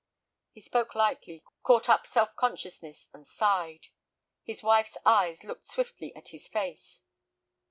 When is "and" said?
3.13-3.27